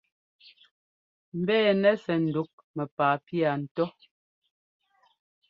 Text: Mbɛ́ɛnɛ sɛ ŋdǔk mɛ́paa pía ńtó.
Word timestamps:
Mbɛ́ɛnɛ 1.39 1.91
sɛ 2.03 2.13
ŋdǔk 2.23 2.51
mɛ́paa 2.75 3.15
pía 3.25 3.51
ńtó. 3.61 3.85